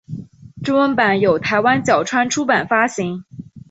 [0.63, 3.23] 中文版由台湾角川出版发行。